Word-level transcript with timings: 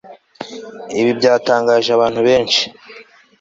Ibi 0.99 1.11
byatangaje 1.19 1.89
abantu 1.93 2.19
benshi 2.27 2.63